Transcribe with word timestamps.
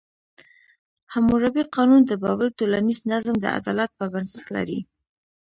حموربي 1.13 1.63
قانون 1.75 2.01
د 2.05 2.11
بابل 2.23 2.49
ټولنیز 2.59 2.99
نظم 3.11 3.35
د 3.39 3.45
عدالت 3.57 3.89
په 3.99 4.05
بنسټ 4.13 4.45
لري. 4.55 4.79